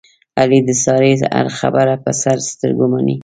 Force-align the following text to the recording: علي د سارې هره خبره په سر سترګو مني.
علي 0.39 0.59
د 0.67 0.69
سارې 0.83 1.13
هره 1.35 1.51
خبره 1.59 1.93
په 2.03 2.11
سر 2.21 2.37
سترګو 2.49 2.85
مني. 2.93 3.17